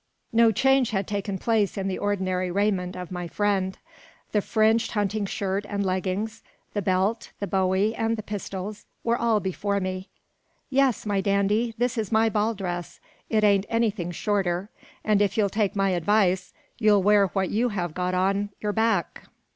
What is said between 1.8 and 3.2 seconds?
the ordinary raiment of